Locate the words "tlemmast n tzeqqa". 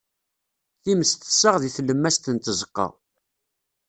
1.77-2.87